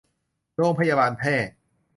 [0.57, 1.35] โรงพยาบาลแพร่